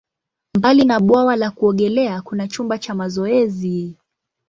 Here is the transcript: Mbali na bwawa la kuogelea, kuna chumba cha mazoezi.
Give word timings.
Mbali 0.53 0.85
na 0.85 0.99
bwawa 0.99 1.35
la 1.35 1.51
kuogelea, 1.51 2.21
kuna 2.21 2.47
chumba 2.47 2.77
cha 2.77 2.95
mazoezi. 2.95 3.97